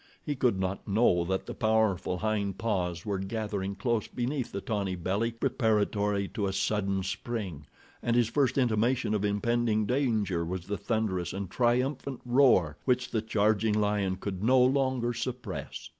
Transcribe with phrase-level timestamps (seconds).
[0.25, 4.95] He could not know that the powerful hind paws were gathering close beneath the tawny
[4.95, 7.67] belly preparatory to a sudden spring,
[8.01, 13.21] and his first intimation of impending danger was the thunderous and triumphant roar which the
[13.21, 15.87] charging lion could no longer suppress.